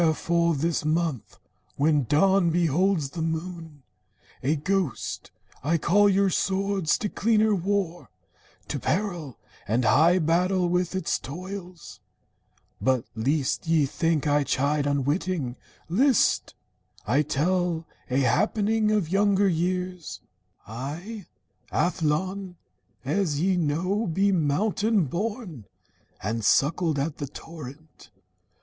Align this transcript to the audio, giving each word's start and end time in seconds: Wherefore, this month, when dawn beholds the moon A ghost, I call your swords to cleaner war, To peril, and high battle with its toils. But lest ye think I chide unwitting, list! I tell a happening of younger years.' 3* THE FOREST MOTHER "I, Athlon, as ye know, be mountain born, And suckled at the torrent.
Wherefore, 0.03 0.55
this 0.55 0.83
month, 0.83 1.37
when 1.75 2.05
dawn 2.05 2.49
beholds 2.49 3.11
the 3.11 3.21
moon 3.21 3.83
A 4.41 4.55
ghost, 4.55 5.29
I 5.63 5.77
call 5.77 6.09
your 6.09 6.31
swords 6.31 6.97
to 6.97 7.07
cleaner 7.07 7.53
war, 7.53 8.09
To 8.69 8.79
peril, 8.79 9.37
and 9.67 9.85
high 9.85 10.17
battle 10.17 10.67
with 10.69 10.95
its 10.95 11.19
toils. 11.19 11.99
But 12.81 13.05
lest 13.15 13.67
ye 13.67 13.85
think 13.85 14.25
I 14.25 14.43
chide 14.43 14.87
unwitting, 14.87 15.55
list! 15.87 16.55
I 17.05 17.21
tell 17.21 17.85
a 18.09 18.21
happening 18.21 18.89
of 18.89 19.07
younger 19.07 19.47
years.' 19.47 20.19
3* 20.67 20.95
THE 20.95 21.03
FOREST 21.03 21.11
MOTHER 21.11 21.25
"I, 21.71 21.87
Athlon, 22.27 22.55
as 23.05 23.39
ye 23.39 23.55
know, 23.55 24.07
be 24.07 24.31
mountain 24.31 25.05
born, 25.05 25.65
And 26.23 26.43
suckled 26.43 26.97
at 26.97 27.19
the 27.19 27.27
torrent. 27.27 28.09